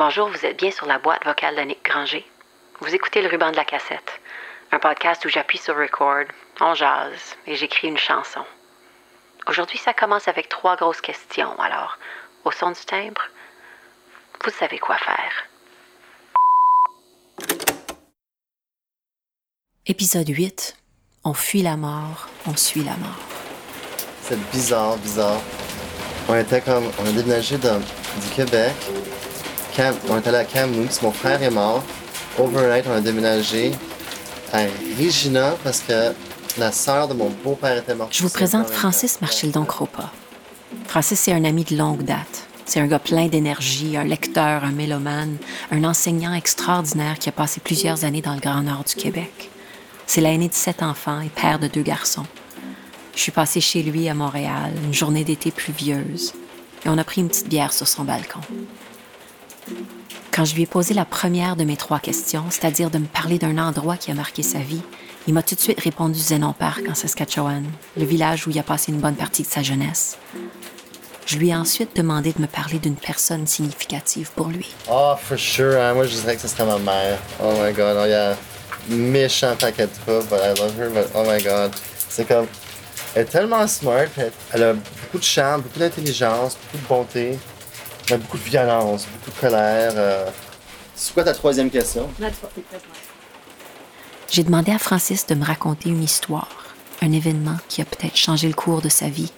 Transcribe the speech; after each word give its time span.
Bonjour, 0.00 0.30
vous 0.30 0.46
êtes 0.46 0.56
bien 0.56 0.70
sur 0.70 0.86
la 0.86 0.98
boîte 0.98 1.26
vocale 1.26 1.56
d'Annick 1.56 1.84
Granger. 1.84 2.24
Vous 2.80 2.94
écoutez 2.94 3.20
le 3.20 3.28
ruban 3.28 3.50
de 3.50 3.56
la 3.56 3.66
cassette, 3.66 4.18
un 4.72 4.78
podcast 4.78 5.22
où 5.26 5.28
j'appuie 5.28 5.58
sur 5.58 5.76
record, 5.76 6.24
on 6.58 6.72
jase 6.72 7.36
et 7.46 7.54
j'écris 7.54 7.88
une 7.88 7.98
chanson. 7.98 8.40
Aujourd'hui, 9.46 9.76
ça 9.76 9.92
commence 9.92 10.26
avec 10.26 10.48
trois 10.48 10.76
grosses 10.76 11.02
questions, 11.02 11.52
alors, 11.60 11.98
au 12.46 12.50
son 12.50 12.70
du 12.70 12.80
timbre, 12.86 13.20
vous 14.42 14.50
savez 14.52 14.78
quoi 14.78 14.96
faire. 14.96 15.44
Épisode 19.84 20.30
8. 20.30 20.76
On 21.24 21.34
fuit 21.34 21.60
la 21.60 21.76
mort, 21.76 22.26
on 22.46 22.56
suit 22.56 22.84
la 22.84 22.96
mort. 22.96 23.20
C'est 24.22 24.40
bizarre, 24.50 24.96
bizarre. 24.96 25.42
On 26.26 26.36
était 26.38 26.62
comme. 26.62 26.90
On 27.00 27.06
a 27.06 27.12
déménagé 27.12 27.58
de, 27.58 27.78
du 28.22 28.28
Québec. 28.34 28.72
On 30.08 30.18
est 30.18 30.26
allé 30.26 30.38
à 30.38 30.44
Kamloops. 30.44 31.00
Mon 31.02 31.12
frère 31.12 31.42
est 31.42 31.50
mort. 31.50 31.82
Overnight, 32.38 32.84
on 32.88 32.92
a 32.92 33.00
déménagé 33.00 33.72
à 34.52 34.64
Regina 34.98 35.54
parce 35.62 35.80
que 35.80 36.12
la 36.58 36.72
sœur 36.72 37.08
de 37.08 37.14
mon 37.14 37.30
beau-père 37.44 37.78
était 37.78 37.94
morte. 37.94 38.12
Je 38.12 38.22
vous 38.22 38.30
présente 38.30 38.68
Francis 38.68 39.20
Marchildon 39.20 39.64
Cropa. 39.64 40.10
Francis, 40.86 41.20
c'est 41.20 41.32
un 41.32 41.44
ami 41.44 41.64
de 41.64 41.76
longue 41.76 42.02
date. 42.02 42.48
C'est 42.66 42.80
un 42.80 42.86
gars 42.86 42.98
plein 42.98 43.28
d'énergie, 43.28 43.96
un 43.96 44.04
lecteur, 44.04 44.64
un 44.64 44.72
mélomane, 44.72 45.36
un 45.70 45.84
enseignant 45.84 46.34
extraordinaire 46.34 47.18
qui 47.18 47.28
a 47.28 47.32
passé 47.32 47.60
plusieurs 47.60 48.04
années 48.04 48.22
dans 48.22 48.34
le 48.34 48.40
Grand 48.40 48.62
Nord 48.62 48.84
du 48.84 48.94
Québec. 48.96 49.50
C'est 50.06 50.20
l'aîné 50.20 50.48
de 50.48 50.54
sept 50.54 50.82
enfants 50.82 51.20
et 51.20 51.28
père 51.28 51.58
de 51.58 51.68
deux 51.68 51.82
garçons. 51.82 52.26
Je 53.14 53.20
suis 53.20 53.32
passée 53.32 53.60
chez 53.60 53.82
lui 53.82 54.08
à 54.08 54.14
Montréal, 54.14 54.72
une 54.84 54.94
journée 54.94 55.24
d'été 55.24 55.50
pluvieuse, 55.50 56.32
et 56.84 56.88
on 56.88 56.98
a 56.98 57.04
pris 57.04 57.20
une 57.20 57.28
petite 57.28 57.48
bière 57.48 57.72
sur 57.72 57.86
son 57.86 58.04
balcon. 58.04 58.40
Quand 60.32 60.44
je 60.44 60.54
lui 60.54 60.62
ai 60.62 60.66
posé 60.66 60.94
la 60.94 61.04
première 61.04 61.56
de 61.56 61.64
mes 61.64 61.76
trois 61.76 61.98
questions, 61.98 62.44
c'est-à-dire 62.50 62.90
de 62.90 62.98
me 62.98 63.06
parler 63.06 63.38
d'un 63.38 63.58
endroit 63.58 63.96
qui 63.96 64.10
a 64.10 64.14
marqué 64.14 64.42
sa 64.42 64.58
vie, 64.60 64.82
il 65.26 65.34
m'a 65.34 65.42
tout 65.42 65.54
de 65.54 65.60
suite 65.60 65.80
répondu 65.80 66.18
Zenon 66.18 66.52
Park 66.52 66.82
en 66.88 66.94
Saskatchewan, 66.94 67.64
le 67.96 68.04
village 68.04 68.46
où 68.46 68.50
il 68.50 68.58
a 68.58 68.62
passé 68.62 68.92
une 68.92 69.00
bonne 69.00 69.16
partie 69.16 69.42
de 69.42 69.48
sa 69.48 69.62
jeunesse. 69.62 70.16
Je 71.26 71.36
lui 71.36 71.50
ai 71.50 71.54
ensuite 71.54 71.94
demandé 71.94 72.32
de 72.32 72.40
me 72.40 72.46
parler 72.46 72.78
d'une 72.78 72.96
personne 72.96 73.46
significative 73.46 74.30
pour 74.34 74.48
lui. 74.48 74.74
Oh, 74.90 75.14
for 75.22 75.38
sure. 75.38 75.80
hein. 75.80 75.94
Moi, 75.94 76.06
je 76.06 76.16
dirais 76.16 76.34
que 76.34 76.42
ce 76.42 76.48
serait 76.48 76.64
ma 76.64 76.78
mère. 76.78 77.18
Oh 77.40 77.52
my 77.62 77.72
god. 77.72 77.96
Oh, 78.00 78.06
yeah. 78.06 78.36
Méchant 78.88 79.54
paquet 79.56 79.86
de 79.86 79.92
troubles, 80.04 80.26
but 80.28 80.40
I 80.42 80.58
love 80.58 80.76
her. 80.76 80.88
But 80.90 81.08
oh 81.14 81.24
my 81.28 81.40
god. 81.40 81.72
C'est 82.08 82.26
comme. 82.26 82.46
Elle 83.14 83.22
est 83.22 83.26
tellement 83.26 83.64
smart. 83.68 84.06
Elle 84.52 84.62
a 84.62 84.72
beaucoup 84.72 85.18
de 85.18 85.22
charme, 85.22 85.60
beaucoup 85.60 85.78
d'intelligence, 85.78 86.56
beaucoup 86.56 86.78
de 86.82 86.88
bonté, 86.88 87.38
mais 88.10 88.18
beaucoup 88.18 88.38
de 88.38 88.42
violence, 88.42 89.06
beaucoup 89.06 89.30
de 89.36 89.40
colère. 89.40 89.92
euh. 89.96 90.26
C'est 90.94 91.14
quoi 91.14 91.24
ta 91.24 91.32
troisième 91.32 91.70
question? 91.70 92.08
J'ai 94.30 94.44
demandé 94.44 94.72
à 94.72 94.78
Francis 94.78 95.26
de 95.26 95.34
me 95.34 95.44
raconter 95.44 95.88
une 95.88 96.02
histoire, 96.02 96.48
un 97.02 97.12
événement 97.12 97.56
qui 97.68 97.80
a 97.82 97.84
peut-être 97.84 98.16
changé 98.16 98.46
le 98.48 98.54
cours 98.54 98.80
de 98.82 98.88
sa 98.88 99.08
vie. 99.08 99.32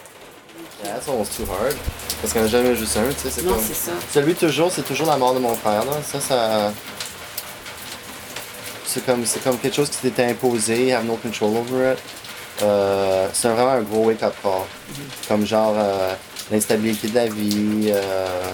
Yeah, 0.85 0.95
that's 0.95 1.09
almost 1.09 1.37
too 1.37 1.45
hard. 1.45 1.77
Parce 2.21 2.33
qu'on 2.33 2.41
n'a 2.41 2.49
jamais 2.49 2.75
juste 2.75 2.97
un, 2.97 3.09
tu 3.11 3.21
sais. 3.23 3.31
C'est 3.31 3.43
Non, 3.43 3.55
comme... 3.55 3.65
c'est 3.65 3.75
ça. 3.75 3.93
Celui 4.13 4.35
toujours, 4.35 4.71
c'est 4.73 4.83
toujours 4.83 5.07
la 5.07 5.17
mort 5.17 5.35
de 5.35 5.39
mon 5.39 5.55
frère, 5.55 5.85
là. 5.85 5.93
Ça, 6.05 6.21
ça. 6.21 6.73
C'est 8.85 9.05
comme, 9.07 9.25
c'est 9.25 9.43
comme 9.43 9.59
quelque 9.59 9.77
chose 9.77 9.89
qui 9.89 9.99
t'était 9.99 10.25
imposé, 10.25 10.89
you 10.89 10.95
have 10.97 11.05
no 11.07 11.17
control 11.17 11.57
over 11.57 11.93
it. 11.93 11.99
Euh, 12.63 13.29
c'est 13.33 13.49
vraiment 13.49 13.71
un 13.73 13.81
gros 13.83 14.05
wake-up 14.07 14.35
call. 14.43 14.63
Comme 15.29 15.47
genre 15.47 15.75
euh, 15.79 16.15
l'instabilité 16.51 17.09
de 17.09 17.15
la 17.15 17.27
vie, 17.27 17.91
euh, 17.93 18.51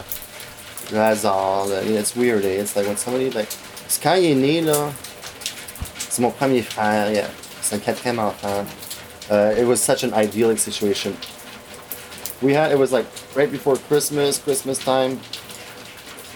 le 0.93 0.99
hasard. 0.99 1.67
là. 1.67 1.83
It's 1.85 2.15
weird, 2.17 2.45
eh? 2.45 2.61
It's 2.61 2.75
like 2.77 2.87
when 2.87 2.97
somebody, 2.97 3.31
like. 3.31 3.49
C'est 3.89 4.03
quand 4.03 4.15
il 4.15 4.31
est 4.33 4.35
né, 4.35 4.61
là. 4.61 4.91
C'est 6.11 6.23
mon 6.23 6.31
premier 6.31 6.63
frère, 6.63 7.11
yeah. 7.13 7.29
c'est 7.63 7.77
un 7.77 7.79
quatrième 7.79 8.19
enfant. 8.19 8.65
Uh, 9.31 9.55
it 9.59 9.67
was 9.67 9.77
such 9.77 10.03
an 10.05 10.13
idyllic 10.15 10.59
situation. 10.59 11.15
We 12.41 12.55
had, 12.55 12.71
it 12.73 12.79
was 12.79 12.93
like 12.93 13.05
right 13.35 13.51
before 13.51 13.77
Christmas, 13.89 14.39
Christmas 14.39 14.79
time. 14.79 15.19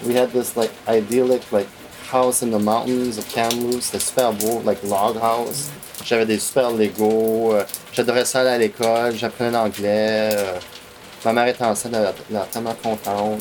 We 0.07 0.15
had 0.15 0.33
this 0.33 0.57
like 0.57 0.71
idyllic 0.89 1.43
like 1.53 1.69
house 2.11 2.43
in 2.43 2.51
the 2.51 2.59
mountains 2.59 3.19
of 3.19 3.27
Kamloops. 3.33 3.87
C'était 3.91 4.01
super 4.01 4.33
beau, 4.33 4.61
like 4.65 4.83
log 4.83 5.17
house. 5.21 5.71
J'avais 6.05 6.27
des 6.27 6.39
super 6.39 6.71
Lego. 6.73 7.55
euh, 7.55 7.65
J'adorais 7.93 8.25
ça 8.25 8.41
à 8.41 8.59
l'école. 8.59 9.15
J'apprenais 9.17 9.53
l'anglais. 9.53 10.37
Ma 11.25 11.33
mère 11.33 11.47
était 11.47 11.65
enceinte, 11.65 11.93
elle 11.95 12.13
elle 12.31 12.41
tellement 12.51 12.75
contente. 12.83 13.41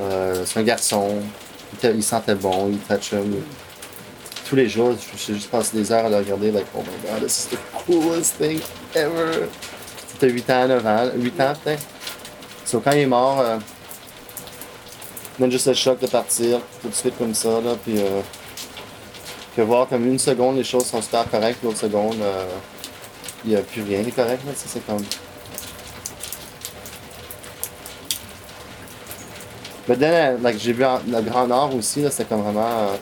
Euh, 0.00 0.44
c'est 0.44 0.60
un 0.60 0.62
garçon. 0.62 1.22
Il, 1.82 2.02
sentait 2.02 2.34
bon, 2.34 2.68
il 2.70 2.76
était 2.76 2.98
chum. 2.98 3.42
Tous 4.48 4.56
les 4.56 4.68
jours, 4.68 4.94
j'ai 5.16 5.34
juste 5.34 5.50
passé 5.50 5.76
des 5.76 5.90
heures 5.90 6.06
à 6.06 6.08
le 6.08 6.16
regarder, 6.18 6.52
like, 6.52 6.66
oh 6.74 6.80
my 6.80 7.10
god, 7.10 7.26
this 7.26 7.44
is 7.44 7.56
the 7.56 7.58
coolest 7.84 8.36
thing 8.38 8.60
ever. 8.94 9.48
C'était 10.12 10.30
8 10.30 10.50
ans, 10.50 10.68
9 10.68 10.86
ans, 10.86 11.10
8 11.16 11.40
ans 11.40 11.52
peut-être. 11.62 11.82
So, 12.64 12.80
quand 12.80 12.92
il 12.92 13.00
est 13.00 13.06
mort, 13.06 13.40
euh, 13.40 13.58
même 15.38 15.50
juste 15.50 15.66
le 15.66 15.74
choc 15.74 16.00
de 16.00 16.06
partir 16.06 16.60
tout 16.80 16.88
de 16.88 16.94
suite 16.94 17.18
comme 17.18 17.34
ça, 17.34 17.60
là, 17.60 17.76
puis 17.84 17.98
euh, 17.98 18.22
que 19.54 19.62
voir 19.62 19.88
comme 19.88 20.06
une 20.06 20.18
seconde 20.18 20.56
les 20.56 20.64
choses 20.64 20.86
sont 20.86 21.02
super 21.02 21.28
correctes, 21.30 21.62
l'autre 21.62 21.78
seconde, 21.78 22.16
euh, 22.20 22.46
il 23.44 23.50
n'y 23.50 23.56
a 23.56 23.60
plus 23.60 23.82
rien 23.82 24.00
est 24.00 24.10
correct, 24.10 24.42
là, 24.46 24.52
c'est 24.54 24.84
comme... 24.86 25.04
Mais 29.88 29.96
then, 29.96 30.42
like, 30.42 30.58
j'ai 30.58 30.72
vu 30.72 30.84
en- 30.84 31.00
le 31.06 31.20
Grand 31.22 31.46
Nord 31.46 31.74
aussi, 31.74 32.02
là, 32.02 32.10
c'est 32.10 32.28
comme 32.28 32.42
vraiment... 32.42 32.66
euh, 32.90 32.96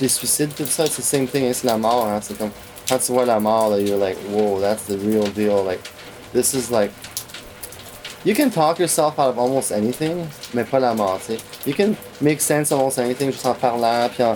les 0.00 0.08
suicides, 0.08 0.52
tout 0.56 0.66
ça, 0.66 0.86
c'est 0.86 1.02
same 1.02 1.26
thing, 1.28 1.44
hein, 1.44 1.52
c'est 1.52 1.66
la 1.66 1.76
mort, 1.76 2.06
hein, 2.06 2.20
c'est 2.20 2.36
comme... 2.36 2.50
Quand 2.88 2.98
tu 2.98 3.12
vois 3.12 3.24
la 3.24 3.38
mort, 3.38 3.70
là, 3.70 3.78
you're 3.78 3.98
like, 3.98 4.16
whoa, 4.30 4.60
that's 4.60 4.84
the 4.86 4.98
real 4.98 5.28
deal, 5.28 5.64
like... 5.64 5.80
This 6.32 6.52
is 6.52 6.68
like 6.68 6.90
you 8.24 8.34
can 8.34 8.50
talk 8.50 8.80
yourself 8.80 9.18
out 9.20 9.28
of 9.28 9.38
almost 9.38 9.70
anything, 9.70 10.26
mais 10.52 10.64
pas 10.64 10.80
la 10.80 10.94
mort, 10.94 11.20
tu 11.24 11.34
sais. 11.34 11.40
You 11.64 11.74
can 11.74 11.94
make 12.20 12.40
sense 12.40 12.72
of 12.72 12.78
almost 12.80 12.98
anything 12.98 13.30
juste 13.30 13.46
en 13.46 13.54
parlant, 13.54 14.08
puis 14.08 14.24
en 14.24 14.34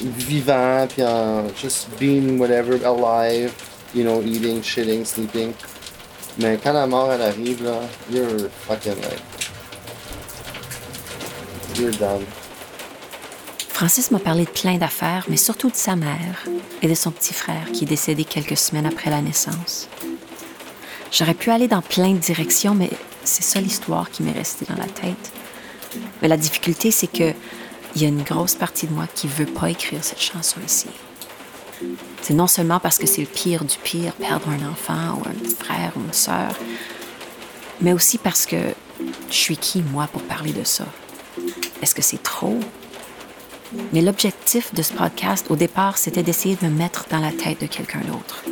vivant, 0.00 0.86
puis 0.88 1.02
en 1.04 1.48
just 1.60 1.88
being 1.98 2.38
whatever, 2.38 2.76
alive, 2.86 3.52
you 3.94 4.02
know, 4.02 4.22
eating, 4.22 4.62
shitting, 4.62 5.04
sleeping. 5.04 5.52
Mais 6.38 6.56
quand 6.56 6.72
la 6.72 6.86
mort 6.86 7.12
elle 7.12 7.22
arrive 7.22 7.62
là, 7.62 7.80
you're 8.10 8.48
fucking 8.66 8.96
like 8.96 9.20
Francis 13.70 14.12
m'a 14.12 14.20
parlé 14.20 14.44
de 14.44 14.50
plein 14.50 14.78
d'affaires, 14.78 15.24
mais 15.28 15.36
surtout 15.36 15.68
de 15.68 15.76
sa 15.76 15.96
mère 15.96 16.44
et 16.80 16.86
de 16.86 16.94
son 16.94 17.10
petit 17.10 17.34
frère 17.34 17.72
qui 17.72 17.84
est 17.84 17.88
décédé 17.88 18.24
quelques 18.24 18.56
semaines 18.56 18.86
après 18.86 19.10
la 19.10 19.20
naissance. 19.20 19.88
J'aurais 21.10 21.34
pu 21.34 21.50
aller 21.50 21.66
dans 21.66 21.82
plein 21.82 22.12
de 22.12 22.18
directions, 22.18 22.74
mais 22.74 22.90
c'est 23.24 23.42
ça 23.42 23.60
l'histoire 23.60 24.10
qui 24.10 24.22
m'est 24.22 24.32
restée 24.32 24.66
dans 24.66 24.76
la 24.76 24.86
tête. 24.86 25.32
Mais 26.22 26.28
la 26.28 26.36
difficulté, 26.36 26.90
c'est 26.90 27.08
que 27.08 27.32
il 27.96 28.02
y 28.02 28.04
a 28.04 28.08
une 28.08 28.22
grosse 28.22 28.54
partie 28.54 28.86
de 28.86 28.92
moi 28.92 29.06
qui 29.12 29.28
veut 29.28 29.46
pas 29.46 29.70
écrire 29.70 30.02
cette 30.02 30.20
chanson 30.20 30.60
ici. 30.66 30.88
C'est 32.22 32.34
non 32.34 32.46
seulement 32.46 32.80
parce 32.80 32.98
que 32.98 33.06
c'est 33.06 33.20
le 33.20 33.26
pire 33.26 33.64
du 33.64 33.76
pire, 33.82 34.12
perdre 34.14 34.48
un 34.48 34.68
enfant 34.68 35.18
ou 35.18 35.28
un 35.28 35.64
frère 35.64 35.92
ou 35.96 36.00
une 36.00 36.12
sœur, 36.12 36.54
mais 37.80 37.92
aussi 37.92 38.18
parce 38.18 38.46
que 38.46 38.56
je 39.28 39.34
suis 39.34 39.56
qui, 39.56 39.82
moi, 39.82 40.08
pour 40.12 40.22
parler 40.22 40.52
de 40.52 40.64
ça? 40.64 40.86
Est-ce 41.82 41.94
que 41.94 42.02
c'est 42.02 42.22
trop? 42.22 42.58
Mais 43.92 44.02
l'objectif 44.02 44.72
de 44.74 44.82
ce 44.82 44.92
podcast, 44.92 45.46
au 45.50 45.56
départ, 45.56 45.98
c'était 45.98 46.22
d'essayer 46.22 46.56
de 46.56 46.66
me 46.66 46.70
mettre 46.70 47.06
dans 47.10 47.18
la 47.18 47.32
tête 47.32 47.60
de 47.60 47.66
quelqu'un 47.66 48.00
d'autre. 48.00 48.44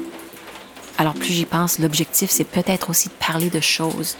Alors 0.98 1.14
plus 1.14 1.32
j'y 1.32 1.46
pense, 1.46 1.78
l'objectif, 1.78 2.30
c'est 2.30 2.44
peut-être 2.44 2.90
aussi 2.90 3.08
de 3.08 3.14
parler 3.14 3.50
de 3.50 3.60
choses 3.60 4.16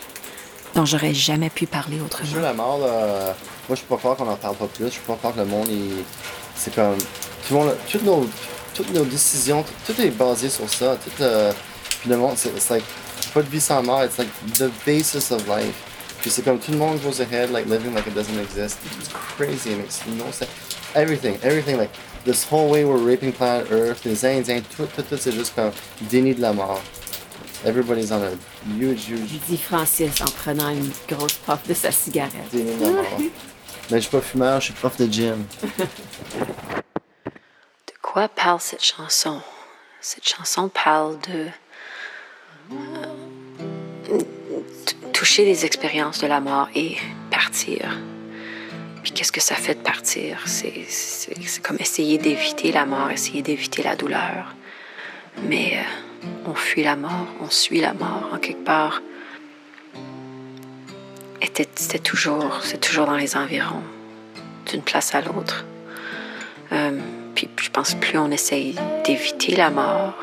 dont 0.74 0.84
j'aurais 0.84 1.14
jamais 1.14 1.50
pu 1.50 1.66
parler 1.66 1.98
Je 1.98 2.04
autrement. 2.04 2.30
veux 2.32 2.40
la 2.40 2.54
mort, 2.54 2.78
moi 2.78 3.76
je 3.76 3.82
peux 3.82 3.88
pas 3.88 3.96
croire 3.98 4.16
qu'on 4.16 4.28
en 4.28 4.36
parle 4.36 4.56
pas 4.56 4.66
plus, 4.66 4.86
je 4.86 4.98
peux 4.98 5.12
pas 5.12 5.16
croire 5.16 5.34
que 5.34 5.40
le 5.40 5.44
monde 5.44 5.68
c'est 6.56 6.74
comme 6.74 6.96
tout 7.46 7.54
monde, 7.54 7.76
toutes 7.90 8.04
nos 8.04 8.26
toutes 8.74 8.92
nos 8.94 9.04
décisions, 9.04 9.64
tout, 9.86 10.00
est 10.00 10.10
basé 10.10 10.48
sur 10.48 10.68
ça, 10.68 10.96
tout 10.96 11.22
euh, 11.22 11.52
puis 12.00 12.08
le 12.08 12.16
monde 12.16 12.36
c'est 12.36 12.52
like 12.70 12.84
pas 13.34 13.42
de 13.42 13.48
vie 13.48 13.60
sans 13.60 13.82
mort, 13.82 14.02
it's 14.04 14.18
like 14.18 14.28
the 14.54 14.70
basis 14.86 15.30
of 15.30 15.46
life. 15.46 15.91
Puis 16.22 16.30
c'est 16.30 16.42
comme 16.42 16.58
tout 16.58 16.70
le 16.72 16.78
monde 16.78 16.98
goes 17.02 17.20
ahead 17.20 17.50
like 17.50 17.66
living 17.66 17.92
like 17.94 18.06
it 18.06 18.14
doesn't 18.14 18.38
exist. 18.40 18.78
It's 18.98 19.08
crazy, 19.36 19.72
it 19.72 19.78
makes 19.78 20.00
no 20.06 20.30
sense. 20.30 20.48
Everything, 20.94 21.36
everything 21.42 21.76
like 21.78 21.90
this 22.24 22.44
whole 22.50 22.70
way 22.70 22.84
we're 22.84 22.96
raping 23.04 23.32
planet 23.32 23.70
Earth, 23.72 24.04
les 24.04 24.24
Indiens, 24.24 24.62
tout, 24.76 24.86
tout, 24.94 25.02
tout 25.02 25.16
c'est 25.18 25.32
juste 25.32 25.54
comme 25.54 25.72
déni 26.02 26.34
de 26.34 26.40
la 26.40 26.52
mort. 26.52 26.80
Everybody's 27.64 28.10
on 28.12 28.22
a 28.22 28.30
huge, 28.78 29.08
huge 29.08 29.40
dit 29.48 29.56
Francis 29.58 30.20
en 30.20 30.30
prenant 30.30 30.70
une 30.70 30.90
grosse 31.08 31.34
puff 31.34 31.66
de 31.68 31.74
sa 31.74 31.90
cigarette. 31.90 32.48
déni 32.52 32.76
de 32.76 32.82
la 32.84 32.90
mort. 32.90 33.04
Mais 33.90 33.96
je 33.98 34.02
suis 34.02 34.10
pas 34.10 34.20
fumeur, 34.20 34.60
je 34.60 34.66
suis 34.66 34.74
prof 34.74 34.96
de 34.96 35.06
gym. 35.12 35.44
De 37.86 37.92
quoi 38.00 38.28
parle 38.28 38.60
cette 38.60 38.84
chanson? 38.84 39.40
Cette 40.00 40.26
chanson 40.26 40.68
parle 40.68 41.18
de 41.20 41.46
euh, 42.72 42.74
t- 42.74 43.11
toucher 45.12 45.44
les 45.44 45.64
expériences 45.64 46.20
de 46.20 46.26
la 46.26 46.40
mort 46.40 46.68
et 46.74 46.96
partir. 47.30 47.98
Puis 49.02 49.12
qu'est-ce 49.12 49.32
que 49.32 49.40
ça 49.40 49.54
fait 49.54 49.74
de 49.74 49.80
partir? 49.80 50.42
C'est 50.46 51.62
comme 51.62 51.76
essayer 51.80 52.18
d'éviter 52.18 52.72
la 52.72 52.86
mort, 52.86 53.10
essayer 53.10 53.42
d'éviter 53.42 53.82
la 53.82 53.96
douleur. 53.96 54.54
Mais 55.48 55.76
euh, 55.76 56.28
on 56.46 56.54
fuit 56.54 56.84
la 56.84 56.96
mort, 56.96 57.26
on 57.40 57.50
suit 57.50 57.80
la 57.80 57.94
mort 57.94 58.30
en 58.32 58.38
quelque 58.38 58.64
part. 58.64 59.02
C'était 61.74 61.98
toujours, 61.98 62.60
c'est 62.62 62.80
toujours 62.80 63.04
dans 63.04 63.16
les 63.16 63.36
environs, 63.36 63.82
d'une 64.70 64.80
place 64.80 65.14
à 65.14 65.20
l'autre. 65.20 65.66
Euh, 66.72 66.98
puis 67.34 67.48
je 67.60 67.68
pense 67.68 67.94
plus 67.94 68.16
on 68.16 68.30
essaye 68.30 68.74
d'éviter 69.04 69.54
la 69.56 69.68
mort, 69.70 70.14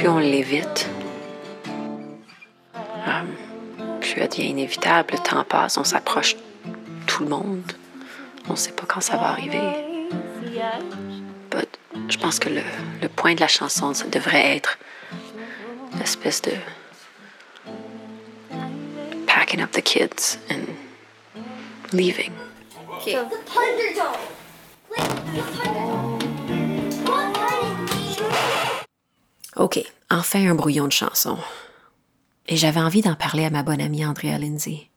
plus 0.00 0.08
on 0.08 0.18
l'évite, 0.18 0.88
euh, 2.74 3.22
plus 4.00 4.14
elle 4.16 4.28
devient 4.30 4.48
inévitable. 4.48 5.10
Le 5.12 5.18
temps 5.18 5.44
passe, 5.44 5.76
on 5.76 5.84
s'approche 5.84 6.36
tout 7.06 7.24
le 7.24 7.28
monde. 7.28 7.72
On 8.48 8.52
ne 8.52 8.56
sait 8.56 8.72
pas 8.72 8.84
quand 8.88 9.02
ça 9.02 9.18
va 9.18 9.28
arriver. 9.28 9.60
je 12.08 12.16
pense 12.16 12.38
que 12.38 12.48
le, 12.48 12.62
le, 13.02 13.08
point 13.10 13.34
de 13.34 13.40
la 13.40 13.46
chanson, 13.46 13.92
ça 13.92 14.06
devrait 14.06 14.56
être 14.56 14.78
l'espèce 15.98 16.40
de 16.40 16.52
packing 19.26 19.60
up 19.60 19.70
the 19.72 19.82
kids 19.82 20.38
and 20.50 20.64
leaving. 21.92 22.32
Okay. 22.96 23.18
OK, 29.60 29.78
enfin 30.08 30.48
un 30.48 30.54
brouillon 30.54 30.86
de 30.86 30.92
chanson. 30.92 31.36
Et 32.48 32.56
j'avais 32.56 32.80
envie 32.80 33.02
d'en 33.02 33.14
parler 33.14 33.44
à 33.44 33.50
ma 33.50 33.62
bonne 33.62 33.82
amie 33.82 34.06
Andrea 34.06 34.38
Lindsay. 34.38 34.88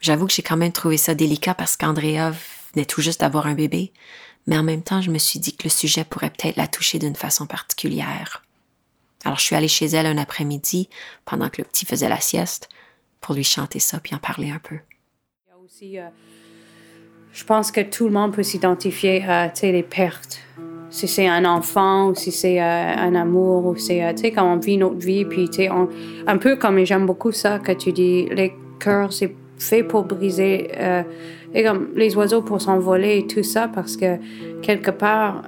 J'avoue 0.00 0.26
que 0.26 0.34
j'ai 0.34 0.42
quand 0.42 0.58
même 0.58 0.70
trouvé 0.70 0.98
ça 0.98 1.14
délicat 1.14 1.54
parce 1.54 1.78
qu'Andrea 1.78 2.32
venait 2.74 2.84
tout 2.84 3.00
juste 3.00 3.20
d'avoir 3.20 3.46
un 3.46 3.54
bébé, 3.54 3.90
mais 4.46 4.58
en 4.58 4.62
même 4.62 4.82
temps, 4.82 5.00
je 5.00 5.10
me 5.10 5.16
suis 5.16 5.38
dit 5.38 5.56
que 5.56 5.64
le 5.64 5.70
sujet 5.70 6.04
pourrait 6.04 6.28
peut-être 6.28 6.58
la 6.58 6.66
toucher 6.66 6.98
d'une 6.98 7.16
façon 7.16 7.46
particulière. 7.46 8.42
Alors 9.24 9.38
je 9.38 9.44
suis 9.44 9.56
allée 9.56 9.66
chez 9.66 9.86
elle 9.86 10.04
un 10.04 10.18
après-midi, 10.18 10.90
pendant 11.24 11.48
que 11.48 11.62
le 11.62 11.66
petit 11.66 11.86
faisait 11.86 12.10
la 12.10 12.20
sieste, 12.20 12.68
pour 13.22 13.34
lui 13.34 13.44
chanter 13.44 13.78
ça 13.78 13.98
puis 13.98 14.14
en 14.14 14.18
parler 14.18 14.50
un 14.50 14.58
peu. 14.58 14.76
Il 15.46 15.48
y 15.48 15.52
a 15.52 15.56
aussi, 15.56 15.98
euh, 15.98 16.08
je 17.32 17.44
pense 17.44 17.72
que 17.72 17.80
tout 17.80 18.04
le 18.04 18.12
monde 18.12 18.34
peut 18.34 18.42
s'identifier 18.42 19.24
à 19.24 19.50
les 19.62 19.82
pertes 19.82 20.40
si 20.94 21.08
c'est 21.08 21.26
un 21.26 21.44
enfant 21.44 22.10
ou 22.10 22.14
si 22.14 22.30
c'est 22.30 22.62
euh, 22.62 22.94
un 22.96 23.16
amour 23.16 23.66
ou 23.66 23.74
c'est, 23.74 24.04
euh, 24.04 24.12
tu 24.12 24.22
sais, 24.22 24.30
quand 24.30 24.44
on 24.44 24.58
vit 24.58 24.76
notre 24.76 25.04
vie, 25.04 25.24
puis, 25.24 25.48
tu 25.48 25.64
sais, 25.64 25.68
un 25.68 26.38
peu 26.38 26.54
comme, 26.54 26.84
j'aime 26.84 27.04
beaucoup 27.04 27.32
ça 27.32 27.58
que 27.58 27.72
tu 27.72 27.90
dis, 27.90 28.28
les 28.30 28.54
cœurs, 28.78 29.12
c'est 29.12 29.34
fait 29.58 29.82
pour 29.82 30.04
briser, 30.04 30.70
euh, 30.78 31.02
et 31.52 31.64
comme 31.64 31.88
les 31.96 32.16
oiseaux 32.16 32.42
pour 32.42 32.60
s'envoler 32.60 33.18
et 33.18 33.26
tout 33.26 33.42
ça, 33.42 33.66
parce 33.66 33.96
que 33.96 34.18
quelque 34.62 34.92
part, 34.92 35.42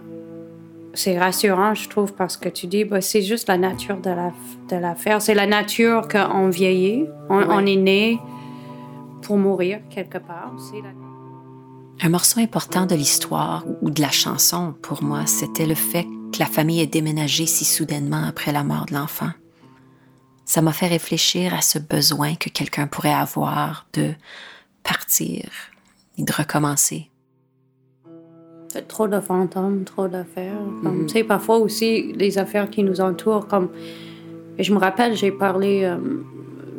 c'est 0.94 1.16
rassurant, 1.16 1.74
je 1.74 1.88
trouve, 1.88 2.12
parce 2.12 2.36
que 2.36 2.48
tu 2.48 2.66
dis, 2.66 2.84
bah, 2.84 3.00
c'est 3.00 3.22
juste 3.22 3.46
la 3.46 3.56
nature 3.56 3.98
de, 3.98 4.10
la, 4.10 4.32
de 4.68 4.76
l'affaire. 4.82 5.22
C'est 5.22 5.34
la 5.34 5.46
nature 5.46 6.08
qu'on 6.08 6.48
vieillit, 6.48 7.06
on, 7.30 7.36
on, 7.36 7.64
est 7.64 7.76
né 7.76 8.18
pour 9.22 9.36
mourir 9.36 9.78
quelque 9.90 10.18
part. 10.18 10.54
C'est 10.58 10.78
la... 10.78 10.88
Un 12.02 12.10
morceau 12.10 12.40
important 12.40 12.84
de 12.84 12.94
l'histoire 12.94 13.64
ou 13.80 13.90
de 13.90 14.02
la 14.02 14.10
chanson, 14.10 14.74
pour 14.82 15.02
moi, 15.02 15.26
c'était 15.26 15.66
le 15.66 15.74
fait 15.74 16.04
que 16.32 16.38
la 16.38 16.46
famille 16.46 16.80
ait 16.80 16.86
déménagé 16.86 17.46
si 17.46 17.64
soudainement 17.64 18.22
après 18.22 18.52
la 18.52 18.64
mort 18.64 18.84
de 18.86 18.94
l'enfant. 18.94 19.30
Ça 20.44 20.60
m'a 20.60 20.72
fait 20.72 20.88
réfléchir 20.88 21.54
à 21.54 21.62
ce 21.62 21.78
besoin 21.78 22.34
que 22.34 22.50
quelqu'un 22.50 22.86
pourrait 22.86 23.14
avoir 23.14 23.86
de 23.94 24.12
partir 24.82 25.48
et 26.18 26.22
de 26.22 26.32
recommencer. 26.32 27.10
C'est 28.68 28.86
trop 28.86 29.08
de 29.08 29.18
fantômes, 29.20 29.84
trop 29.84 30.06
d'affaires. 30.06 30.60
Mm-hmm. 30.82 31.06
Tu 31.06 31.12
sais, 31.14 31.24
parfois 31.24 31.56
aussi, 31.56 32.12
les 32.12 32.36
affaires 32.36 32.68
qui 32.68 32.82
nous 32.82 33.00
entourent, 33.00 33.48
comme... 33.48 33.70
Je 34.58 34.72
me 34.72 34.78
rappelle, 34.78 35.16
j'ai 35.16 35.32
parlé 35.32 35.84
euh, 35.84 35.96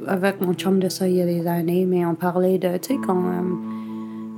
avec 0.05 0.41
mon 0.41 0.53
chum 0.53 0.79
de 0.79 0.89
ça 0.89 1.07
il 1.07 1.15
y 1.15 1.21
a 1.21 1.25
des 1.25 1.45
années, 1.47 1.85
mais 1.85 2.05
on 2.05 2.15
parlait 2.15 2.57
de, 2.59 2.77
tu 2.77 2.93
sais. 2.93 2.99
Euh, 3.09 3.41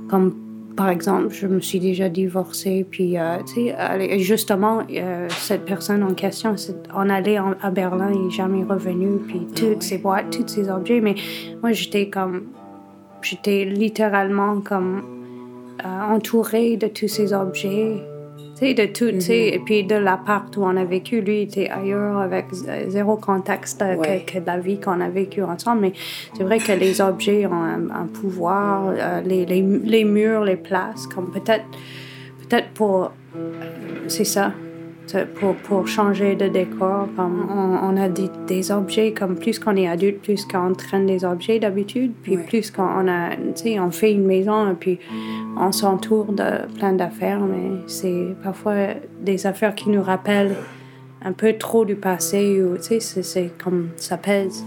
comme 0.08 0.49
par 0.76 0.88
exemple, 0.88 1.28
je 1.30 1.46
me 1.46 1.60
suis 1.60 1.80
déjà 1.80 2.08
divorcée, 2.08 2.86
puis, 2.88 3.18
euh, 3.18 3.38
tu 3.46 3.66
sais, 3.66 4.18
justement, 4.18 4.82
euh, 4.90 5.28
cette 5.28 5.64
personne 5.64 6.02
en 6.02 6.14
question, 6.14 6.54
on 6.94 7.10
allait 7.10 7.36
à 7.36 7.70
Berlin, 7.70 8.10
il 8.12 8.26
n'est 8.26 8.30
jamais 8.30 8.64
revenu, 8.64 9.18
puis 9.26 9.46
ah 9.48 9.54
toutes 9.54 9.82
ces 9.82 9.98
boîtes, 9.98 10.30
tous 10.30 10.46
ces 10.46 10.70
objets, 10.70 11.00
mais 11.00 11.14
moi, 11.62 11.72
j'étais 11.72 12.08
comme, 12.08 12.44
j'étais 13.22 13.64
littéralement 13.64 14.60
comme 14.60 15.02
euh, 15.84 16.14
entourée 16.14 16.76
de 16.76 16.86
tous 16.86 17.08
ces 17.08 17.32
objets, 17.32 18.02
de 18.60 18.86
tout, 18.86 19.06
mm 19.06 19.30
et 19.30 19.60
puis 19.64 19.84
de 19.84 19.94
l'appart 19.94 20.54
où 20.56 20.64
on 20.64 20.76
a 20.76 20.84
vécu, 20.84 21.20
lui 21.20 21.42
était 21.42 21.68
ailleurs 21.68 22.18
avec 22.18 22.46
zéro 22.88 23.16
contact 23.16 23.76
que, 23.78 24.38
de 24.38 24.46
la 24.46 24.58
vie 24.58 24.78
qu'on 24.78 25.00
a 25.00 25.08
vécu 25.08 25.42
ensemble. 25.42 25.82
Mais 25.82 25.92
c'est 26.36 26.44
vrai 26.44 26.58
que 26.58 26.72
les 26.72 27.00
objets 27.00 27.46
ont 27.46 27.52
un, 27.52 28.06
pouvoir, 28.06 28.88
euh, 28.88 29.20
les, 29.22 29.46
les, 29.46 29.62
les, 29.62 30.04
murs, 30.04 30.44
les 30.44 30.56
places, 30.56 31.06
comme 31.06 31.30
peut-être, 31.30 31.64
peut-être 32.48 32.68
pour, 32.70 33.12
c'est 34.08 34.24
ça, 34.24 34.52
pour, 35.34 35.54
pour, 35.56 35.86
changer 35.86 36.34
de 36.34 36.48
décor. 36.48 37.08
Comme 37.16 37.48
on, 37.50 37.96
a 37.96 38.08
des, 38.08 38.30
des, 38.46 38.70
objets, 38.70 39.12
comme 39.12 39.36
plus 39.36 39.58
qu'on 39.58 39.76
est 39.76 39.88
adulte, 39.88 40.20
plus 40.22 40.44
qu'on 40.44 40.74
traîne 40.74 41.06
des 41.06 41.24
objets 41.24 41.58
d'habitude, 41.58 42.12
puis 42.22 42.36
plus 42.36 42.70
qu'on 42.70 43.08
a, 43.08 43.30
on 43.80 43.90
fait 43.90 44.12
une 44.12 44.26
maison, 44.26 44.70
et 44.70 44.74
puis 44.74 44.98
on 45.56 45.72
s'entoure 45.72 46.32
de 46.32 46.66
plein 46.78 46.92
d'affaires, 46.92 47.40
mais 47.40 47.78
c'est 47.86 48.34
parfois 48.42 48.94
des 49.20 49.46
affaires 49.46 49.74
qui 49.74 49.90
nous 49.90 50.02
rappellent 50.02 50.56
un 51.22 51.32
peu 51.32 51.54
trop 51.54 51.84
du 51.84 51.96
passé, 51.96 52.62
ou 52.62 52.76
tu 52.76 53.00
sais, 53.00 53.22
c'est 53.22 53.50
comme 53.62 53.90
ça 53.96 54.16
pèse. 54.16 54.64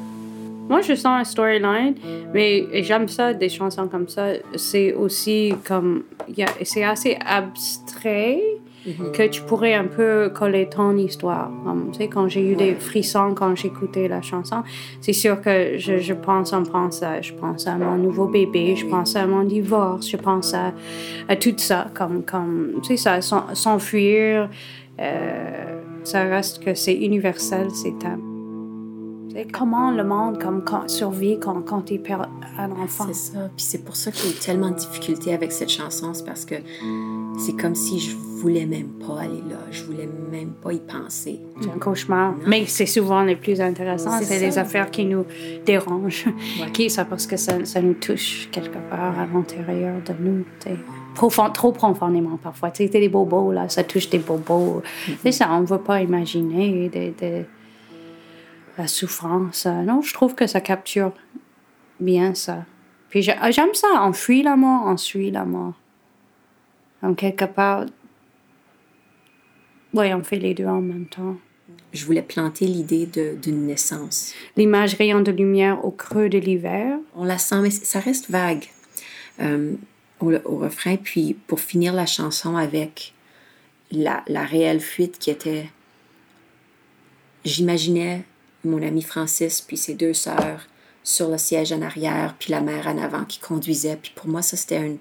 Moi, 0.70 0.82
je 0.82 0.94
sens 0.94 1.20
un 1.20 1.24
storyline, 1.24 1.96
mais 2.34 2.84
j'aime 2.84 3.10
ça, 3.10 3.34
des 3.34 3.50
chansons 3.50 3.88
comme 3.88 4.08
ça. 4.08 4.28
C'est 4.56 4.94
aussi 4.94 5.54
comme. 5.68 6.04
C'est 6.64 6.84
assez 6.84 7.18
abstrait, 7.26 8.42
Mhm. 8.86 9.12
que 9.12 9.28
tu 9.28 9.42
pourrais 9.42 9.74
un 9.74 9.86
peu 9.86 10.30
coller 10.34 10.68
ton 10.70 10.98
histoire. 10.98 11.50
tu 11.92 11.98
sais, 11.98 12.08
quand 12.08 12.28
j'ai 12.28 12.52
eu 12.52 12.56
des 12.56 12.76
frissons 12.76 13.34
quand 13.34 13.56
j'écoutais 13.56 14.08
la 14.08 14.22
chanson, 14.22 14.64
c'est 15.00 15.14
sûr 15.14 15.40
que 15.42 15.78
je, 15.78 16.00
je, 16.00 16.14
pense 16.14 16.54
en 16.54 16.66
français. 16.66 17.22
Je 17.22 17.34
pense 17.34 17.68
à 17.68 17.76
mon 17.78 17.96
nouveau 17.96 18.28
bébé, 18.28 18.76
je 18.76 18.86
pense 18.86 19.16
à 19.16 19.26
mon 19.26 19.44
divorce, 19.44 20.10
je 20.10 20.18
pense 20.18 20.54
à, 20.54 20.74
à 21.30 21.36
tout 21.36 21.54
ça, 21.58 21.88
comme, 21.94 22.24
comme 22.24 22.80
tu 22.82 22.98
sais, 22.98 23.20
ça, 23.22 23.44
s'enfuir. 23.54 24.50
Euh, 25.00 25.80
ça 26.04 26.24
reste 26.24 26.64
que 26.64 26.74
c'est 26.74 26.94
universel, 26.94 27.68
c'est 27.72 27.94
comment 29.52 29.92
le 29.92 30.04
monde 30.04 30.42
comme, 30.42 30.64
quand, 30.64 30.90
survit 30.90 31.40
quand, 31.40 31.62
quand 31.62 31.90
il 31.92 32.02
perd 32.02 32.28
un 32.58 32.72
enfant. 32.72 33.06
C'est 33.08 33.34
ça. 33.34 33.50
Puis 33.56 33.66
c'est 33.66 33.84
pour 33.84 33.96
ça 33.96 34.12
que 34.12 34.18
j'ai 34.18 34.34
tellement 34.34 34.70
de 34.70 34.76
difficultés 34.76 35.34
avec 35.34 35.52
cette 35.52 35.70
chanson. 35.70 36.14
C'est 36.14 36.26
parce 36.26 36.46
que 36.46 36.56
c'est 37.38 37.54
comme 37.54 37.76
si 37.76 38.00
je 38.00 38.16
voulais 38.16 38.66
même 38.66 38.90
pas 39.00 39.22
aller 39.22 39.42
là. 39.50 39.60
Je 39.72 39.84
voulais 39.84 40.08
même 40.32 40.54
pas 40.54 40.74
y 40.74 40.80
penser. 40.80 41.40
C'est 41.62 41.70
un 41.70 41.78
cauchemar. 41.78 42.36
Mais 42.46 42.66
c'est 42.66 42.86
souvent 42.86 43.24
les 43.24 43.36
plus 43.36 43.62
intéressants. 43.62 44.20
C'est 44.22 44.40
des 44.40 44.58
affaires 44.58 44.92
qui 44.92 45.06
nous 45.06 45.26
dérangent. 45.66 46.26
Qui 46.74 46.90
ça 46.90 47.06
parce 47.06 47.26
que 47.26 47.38
ça, 47.38 47.64
ça, 47.66 47.82
nous 47.82 47.94
touche 47.94 48.50
quelque 48.52 48.78
part 48.90 49.18
à 49.18 49.26
l'intérieur 49.26 49.96
de 50.06 50.14
nous. 50.20 50.46
Profond, 51.16 51.50
trop 51.52 51.72
profondément 51.72 52.38
parfois. 52.38 52.72
Tu 52.72 52.88
sais, 52.88 52.90
des 52.90 53.10
bobos, 53.10 53.52
là, 53.52 53.70
ça 53.70 53.84
touche 53.84 54.10
des 54.10 54.20
bobos. 54.20 54.82
C'est 55.22 55.32
ça, 55.32 55.50
on 55.52 55.62
ne 55.62 55.66
veut 55.66 55.82
pas 55.82 56.02
imaginer 56.02 56.90
des 56.90 57.46
la 58.78 58.88
souffrance. 58.88 59.66
Non, 59.66 60.02
je 60.02 60.14
trouve 60.14 60.36
que 60.36 60.48
ça 60.48 60.62
capture 60.62 61.12
bien 62.00 62.34
ça. 62.34 62.66
Puis 63.10 63.30
ah, 63.40 63.52
j'aime 63.52 63.74
ça, 63.74 63.88
on 64.02 64.14
fuit 64.14 64.42
la 64.42 64.56
mort, 64.56 64.84
on 64.86 64.98
suit 64.98 65.32
la 65.32 65.46
mort. 65.46 65.74
En 67.04 67.14
quelque 67.14 67.46
part, 67.46 67.86
oui, 69.94 70.14
on 70.14 70.24
fait 70.24 70.40
les 70.40 70.54
deux 70.54 70.66
en 70.66 70.82
même 70.82 71.06
temps. 71.06 71.38
Je 71.92 72.06
voulais 72.06 72.24
planter 72.24 72.66
l'idée 72.66 73.06
d'une 73.06 73.68
naissance. 73.68 74.34
L'image 74.58 74.96
rayant 74.96 75.22
de 75.22 75.32
lumière 75.32 75.86
au 75.86 75.92
creux 75.92 76.30
de 76.30 76.40
l'hiver. 76.40 76.98
On 77.16 77.26
la 77.26 77.38
sent, 77.38 77.62
mais 77.62 77.70
ça 77.70 78.00
reste 78.00 78.32
vague 78.32 78.66
euh, 79.42 79.74
au, 80.20 80.34
au, 80.34 80.58
refrain. 80.58 80.96
Puis 80.96 81.36
pour 81.46 81.60
finir 81.60 81.94
la 81.94 82.08
chanson 82.08 82.56
avec 82.56 83.14
la, 83.92 84.24
la 84.28 84.44
réelle 84.44 84.80
fuite 84.80 85.20
qui 85.20 85.30
était... 85.30 85.70
J'imaginais 87.46 88.24
mon 88.64 88.82
ami 88.82 89.02
Francis 89.02 89.62
puis 89.62 89.78
ses 89.78 89.94
deux 89.94 90.14
sœurs 90.14 90.68
sur 91.04 91.30
le 91.30 91.38
siège 91.38 91.74
en 91.74 91.82
arrière, 91.82 92.36
puis 92.40 92.52
la 92.52 92.62
mère 92.62 92.88
en 92.88 92.98
avant 92.98 93.26
qui 93.26 93.40
conduisait. 93.40 93.98
Puis 94.02 94.14
pour 94.16 94.28
moi, 94.28 94.42
ça, 94.42 94.56
c'était 94.56 94.98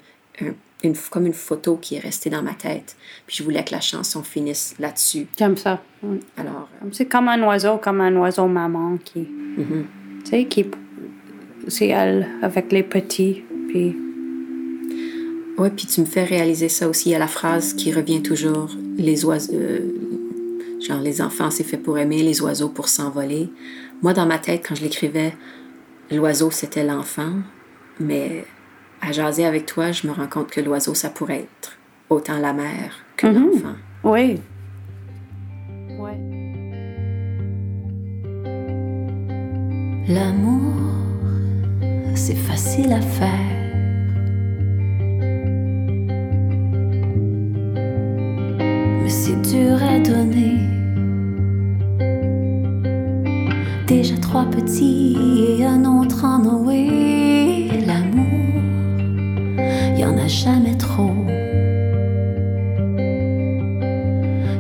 une, 0.83 0.95
comme 1.11 1.27
une 1.27 1.33
photo 1.33 1.77
qui 1.77 1.97
est 1.97 2.01
restée 2.01 2.31
dans 2.31 2.43
ma 2.43 2.55
tête. 2.55 2.97
Puis 3.27 3.37
je 3.37 3.43
voulais 3.43 3.65
que 3.65 3.73
la 3.73 3.81
chanson 3.81 4.23
finisse 4.23 4.75
là-dessus. 4.79 5.27
J'aime 5.39 5.57
ça. 5.57 5.83
Alors, 6.37 6.69
euh, 6.83 6.89
c'est 6.93 7.07
comme 7.07 7.29
un 7.29 7.43
oiseau, 7.43 7.79
comme 7.79 8.01
un 8.01 8.15
oiseau 8.17 8.47
maman 8.47 8.99
qui, 9.05 9.21
mm-hmm. 9.21 9.85
tu 10.25 10.31
sais, 10.31 10.45
qui 10.47 10.67
c'est 11.69 11.89
elle 11.89 12.29
avec 12.43 12.73
les 12.73 12.83
petits. 12.83 13.45
Puis 13.69 13.97
Oui, 15.59 15.71
puis 15.71 15.87
tu 15.87 16.01
me 16.01 16.07
fais 16.07 16.25
réaliser 16.25 16.69
ça 16.69 16.89
aussi 16.89 17.15
à 17.15 17.19
la 17.19 17.29
phrase 17.29 17.75
qui 17.75 17.93
revient 17.93 18.23
toujours 18.23 18.71
les 18.97 19.25
oiseaux. 19.25 19.53
euh, 19.55 19.81
genre, 20.81 21.01
les 21.01 21.23
enfants, 21.23 21.51
c'est 21.51 21.65
fait 21.65 21.77
pour 21.77 21.99
aimer, 21.99 22.23
les 22.23 22.43
oiseaux 22.43 22.69
pour 22.69 22.89
s'envoler. 22.89 23.49
Moi, 24.03 24.13
dans 24.13 24.27
ma 24.27 24.39
tête, 24.39 24.65
quand 24.67 24.75
je 24.75 24.83
l'écrivais, 24.83 25.35
l'oiseau, 26.11 26.51
c'était 26.51 26.85
l'enfant, 26.85 27.35
mais 28.01 28.45
à 29.07 29.13
jaser 29.13 29.45
avec 29.45 29.67
toi, 29.67 29.93
je 29.93 30.07
me 30.07 30.13
rends 30.13 30.27
compte 30.29 30.51
que 30.51 30.61
l'oiseau, 30.61 30.95
ça 30.95 31.11
pourrait 31.11 31.41
être 31.41 31.77
autant 32.09 32.39
la 32.39 32.53
mère 32.53 33.05
que 33.17 33.27
Mhm. 33.27 33.35
l'enfant. 33.53 33.75
oui. 34.05 34.41
Ouais. 35.99 36.19
L'amour, 40.09 40.75
c'est 42.15 42.35
facile 42.37 42.93
à 42.93 43.01
faire. 43.01 43.29
Mais 49.03 49.09
c'est 49.09 49.41
dur 49.43 49.79
à 49.83 49.99
donner. 49.99 50.59
Déjà 53.87 54.17
trois 54.17 54.45
petits 54.47 55.17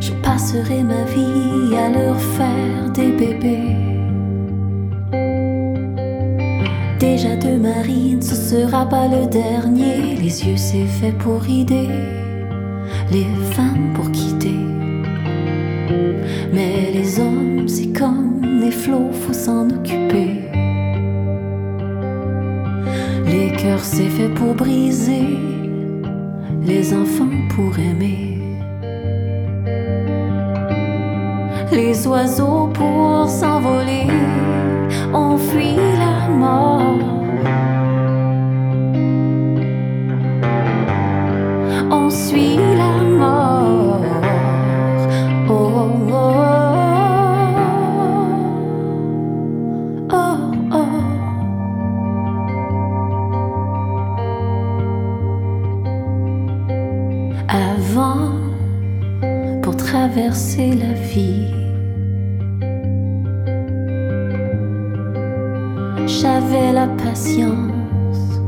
Je 0.03 0.11
passerai 0.15 0.83
ma 0.83 1.05
vie 1.05 1.77
à 1.77 1.89
leur 1.89 2.21
faire 2.21 2.91
des 2.93 3.13
bébés. 3.13 3.77
Déjà 6.99 7.37
deux 7.37 7.57
marines, 7.57 8.21
ce 8.21 8.35
sera 8.35 8.85
pas 8.85 9.07
le 9.07 9.31
dernier. 9.31 10.17
Les 10.17 10.45
yeux, 10.45 10.57
c'est 10.57 10.87
fait 10.87 11.13
pour 11.13 11.49
idée, 11.49 11.89
les 13.13 13.27
femmes 13.53 13.93
pour 13.95 14.11
quitter. 14.11 14.59
Mais 16.53 16.91
les 16.93 17.21
hommes, 17.21 17.69
c'est 17.69 17.93
comme 17.97 18.43
les 18.61 18.73
flots, 18.73 19.13
faut 19.13 19.33
s'en 19.33 19.71
occuper. 19.71 20.41
Les 23.25 23.53
cœurs, 23.57 23.85
c'est 23.85 24.11
fait 24.11 24.31
pour 24.31 24.53
briser, 24.57 25.39
les 26.61 26.93
enfants 26.93 27.39
pour 27.55 27.79
aimer. 27.79 28.32
Les 31.73 32.07
oiseaux 32.07 32.69
pour 32.75 33.27
s'envoler, 33.27 34.07
on 35.15 35.39
fuit 35.39 35.77
la 35.99 36.29
mort. 36.29 36.99
On 41.91 42.11
suit 42.11 42.59
la 42.77 43.03
mort. 43.03 44.01
Oh, 45.49 45.53
oh, 45.79 46.13
oh, 50.11 50.13
oh, 50.13 50.37
oh. 50.75 50.79
Avant, 57.49 58.33
pour 59.63 59.75
traverser 59.75 60.73
la 60.75 60.93
vie. 60.93 61.62
J'avais 66.23 66.73
la 66.73 66.87
patience. 66.87 68.39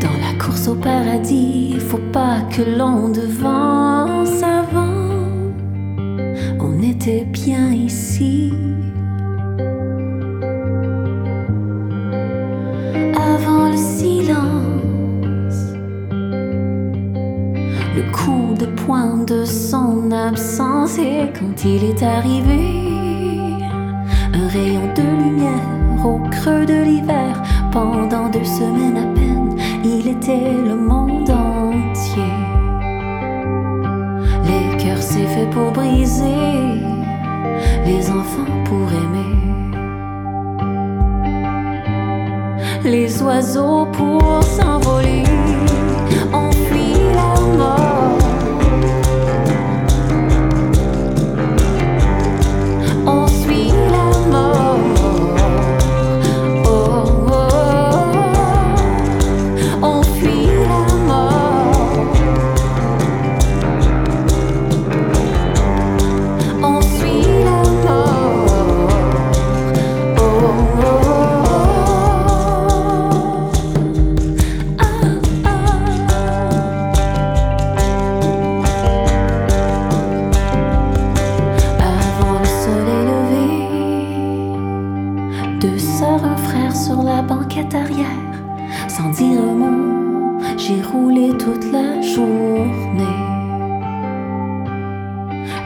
Dans 0.00 0.16
la 0.24 0.38
course 0.38 0.68
au 0.68 0.76
paradis, 0.76 1.80
faut 1.80 2.06
pas 2.12 2.42
que 2.42 2.62
l'on 2.62 3.08
devance 3.08 4.40
avant. 4.40 4.86
On 6.60 6.80
était 6.80 7.24
bien 7.24 7.72
ici. 7.72 8.52
Avant 13.16 13.68
le 13.68 13.76
silence, 13.76 15.74
le 17.96 18.12
coup 18.12 18.54
de 18.60 18.66
poing 18.66 19.24
de 19.24 19.44
son 19.44 20.12
absence 20.12 20.98
et 20.98 21.32
quand 21.36 21.64
il 21.64 21.82
est 21.82 22.02
arrivé, 22.04 23.11
un 24.34 24.48
rayon 24.48 24.92
de 24.94 25.02
lumière 25.02 26.04
au 26.04 26.18
creux 26.30 26.66
de 26.66 26.82
l'hiver. 26.82 27.42
Pendant 27.70 28.28
deux 28.28 28.44
semaines 28.44 28.98
à 28.98 29.06
peine, 29.14 29.56
il 29.84 30.08
était 30.08 30.52
le 30.52 30.76
monde 30.76 31.30
entier. 31.30 32.34
Les 34.44 34.76
cœurs, 34.82 35.02
c'est 35.02 35.26
fait 35.26 35.48
pour 35.50 35.70
briser, 35.72 36.82
les 37.86 38.10
enfants 38.10 38.52
pour 38.64 38.88
aimer. 38.92 39.32
Les 42.84 43.22
oiseaux 43.22 43.86
pour 43.92 44.42
s'envoler, 44.42 45.22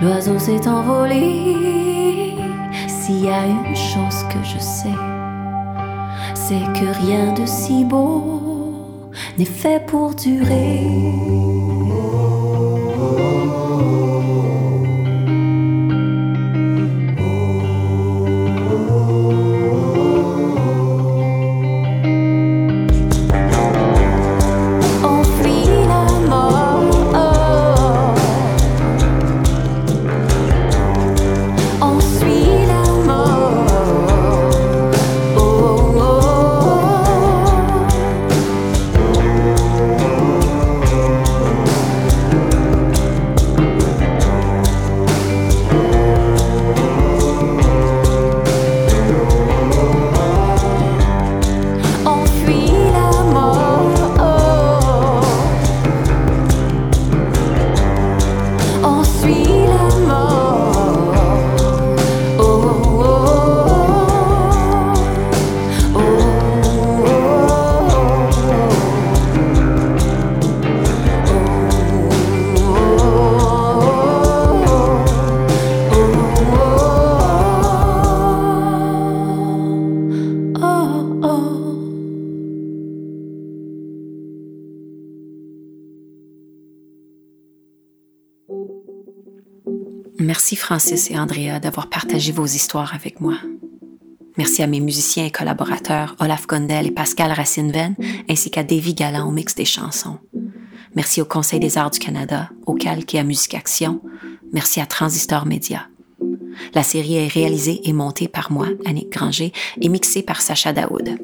L'oiseau 0.03 0.39
s'est 0.39 0.69
envolé. 0.69 2.37
S'il 2.87 3.25
y 3.25 3.29
a 3.29 3.47
une 3.47 3.75
chose 3.75 4.25
que 4.29 4.43
je 4.45 4.59
sais, 4.59 4.99
c'est 6.35 6.61
que 6.79 7.07
rien 7.07 7.33
de 7.33 7.47
si 7.47 7.85
beau 7.85 9.11
n'est 9.39 9.45
fait 9.45 9.85
pour 9.87 10.15
durer. 10.15 11.56
Merci 90.47 90.55
Francis 90.55 91.11
et 91.11 91.19
Andrea 91.19 91.59
d'avoir 91.61 91.89
partagé 91.89 92.31
vos 92.31 92.47
histoires 92.47 92.95
avec 92.95 93.21
moi. 93.21 93.35
Merci 94.39 94.63
à 94.63 94.69
mes 94.69 94.79
musiciens 94.79 95.27
et 95.27 95.33
collaborateurs 95.33 96.15
Olaf 96.21 96.47
Gondel 96.47 96.87
et 96.87 96.93
Pascal 96.93 97.33
Racine-Venn, 97.33 97.97
ainsi 98.31 98.53
qu'à 98.53 98.63
Davy 98.63 98.95
Galland 98.95 99.27
au 99.27 99.33
mix 99.33 99.57
des 99.57 99.65
chansons. 99.65 100.21
Merci 100.95 101.21
au 101.21 101.25
Conseil 101.25 101.59
des 101.59 101.79
arts 101.79 101.91
du 101.91 101.99
Canada, 101.99 102.49
au 102.65 102.75
Calque 102.75 103.13
et 103.17 103.19
à 103.19 103.25
Musique 103.25 103.55
Action. 103.55 104.01
Merci 104.53 104.81
à 104.81 104.87
Transistor 104.87 105.47
Media. 105.47 105.89
La 106.75 106.85
série 106.85 107.17
est 107.17 107.27
réalisée 107.27 107.81
et 107.83 107.93
montée 107.93 108.29
par 108.29 108.53
moi, 108.53 108.69
Annick 108.85 109.11
Granger, 109.11 109.53
et 109.81 109.89
mixée 109.89 110.23
par 110.23 110.41
Sacha 110.41 110.73
Daoud. 110.73 111.19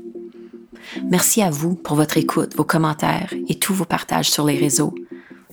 Merci 1.13 1.43
à 1.43 1.51
vous 1.51 1.77
pour 1.77 1.95
votre 1.95 2.19
écoute, 2.19 2.57
vos 2.57 2.65
commentaires 2.65 3.33
et 3.49 3.57
tous 3.57 3.73
vos 3.73 3.85
partages 3.85 4.33
sur 4.33 4.45
les 4.45 4.59
réseaux. 4.59 4.93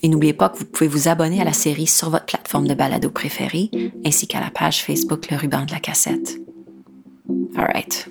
Et 0.01 0.10
n'oubliez 0.10 0.34
pas 0.34 0.50
que 0.50 0.58
vous 0.58 0.65
pouvez 0.65 0.88
vous 0.88 1.08
abonner 1.08 1.41
à 1.41 1.44
la 1.44 1.53
série 1.53 1.88
sur 1.88 2.10
votre 2.10 2.25
plateforme 2.25 2.68
de 2.68 2.74
balado 2.74 3.10
préférée, 3.10 3.70
ainsi 4.06 4.27
qu'à 4.27 4.39
la 4.39 4.51
page 4.51 4.84
Facebook 4.84 5.29
Le 5.29 5.38
Ruban 5.38 5.65
de 5.65 5.72
la 5.72 5.79
Cassette. 5.79 6.39
All 7.56 7.65
right. 7.65 8.10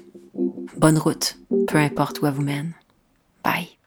Bonne 0.76 0.98
route, 0.98 1.38
peu 1.66 1.78
importe 1.78 2.20
où 2.20 2.26
elle 2.26 2.34
vous 2.34 2.42
mène. 2.42 2.72
Bye. 3.42 3.77